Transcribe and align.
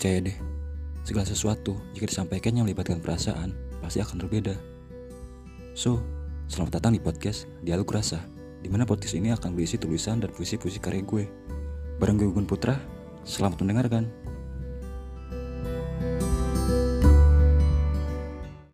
Percaya 0.00 0.32
deh, 0.32 0.38
segala 1.04 1.28
sesuatu 1.28 1.76
jika 1.92 2.08
disampaikan 2.08 2.56
yang 2.56 2.64
melibatkan 2.64 3.04
perasaan 3.04 3.52
pasti 3.84 4.00
akan 4.00 4.24
berbeda. 4.24 4.56
So, 5.76 6.00
selamat 6.48 6.80
datang 6.80 6.96
di 6.96 7.04
podcast 7.04 7.44
Dialog 7.60 7.84
Rasa, 7.92 8.16
di 8.64 8.72
mana 8.72 8.88
podcast 8.88 9.12
ini 9.12 9.28
akan 9.28 9.52
berisi 9.52 9.76
tulisan 9.76 10.24
dan 10.24 10.32
puisi-puisi 10.32 10.80
karya 10.80 11.04
gue. 11.04 11.28
Bareng 12.00 12.16
gue 12.16 12.32
Gun 12.32 12.48
Putra, 12.48 12.80
selamat 13.28 13.60
mendengarkan. 13.60 14.08